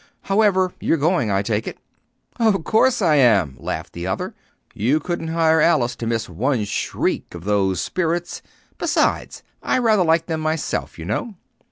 However, 0.23 0.73
you're 0.79 0.97
going, 0.97 1.29
I 1.29 1.43
take 1.43 1.67
it." 1.67 1.77
"Of 2.39 2.63
course 2.63 3.03
I 3.03 3.17
am," 3.17 3.53
laughed 3.59 3.93
the 3.93 4.07
other. 4.07 4.33
"You 4.73 4.99
couldn't 4.99 5.27
hire 5.27 5.61
Alice 5.61 5.95
to 5.97 6.07
miss 6.07 6.27
one 6.27 6.65
shriek 6.65 7.35
of 7.35 7.43
those 7.43 7.79
spirits. 7.81 8.41
Besides, 8.79 9.43
I 9.61 9.77
rather 9.77 10.03
like 10.03 10.25
them 10.25 10.41
myself, 10.41 10.97
you 10.97 11.05
know." 11.05 11.35